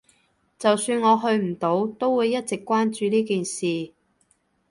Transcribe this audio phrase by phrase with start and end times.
[0.57, 3.93] 就算我去唔到，都會一直關注呢件事